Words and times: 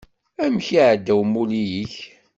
Amek 0.43 0.67
iɛedda 0.77 1.13
umulli-k? 1.21 1.93